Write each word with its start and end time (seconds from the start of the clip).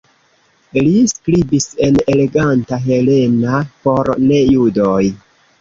Li 0.77 1.03
skribis 1.11 1.67
en 1.89 2.01
eleganta 2.15 2.81
helena 2.87 3.61
por 3.85 4.11
ne-judoj. 4.31 5.01